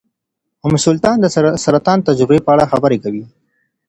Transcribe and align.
ام 0.65 0.73
سلطان 0.85 1.17
د 1.21 1.25
سرطان 1.63 1.97
د 2.01 2.05
تجربې 2.09 2.39
په 2.43 2.49
اړه 2.55 2.69
خبرې 2.71 2.97
کوي. 3.03 3.23